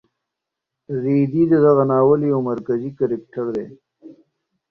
[1.03, 3.65] رېدی د دغه ناول یو مرکزي کرکټر دی.